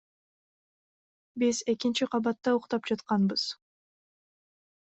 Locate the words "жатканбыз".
2.93-3.47